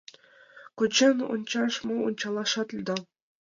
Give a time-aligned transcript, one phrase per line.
[0.77, 3.01] —Кучен ончаш мо, ончалашат лӱдам...